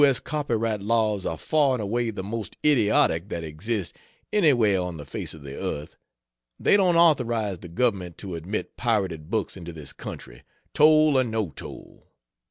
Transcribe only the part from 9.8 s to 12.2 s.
country, toll or no toll.